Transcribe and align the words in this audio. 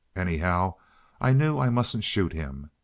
Anyhow, 0.15 0.77
I 1.21 1.31
knew 1.31 1.59
I 1.59 1.69
mustn't 1.69 2.03
shoot 2.03 2.33
him. 2.33 2.71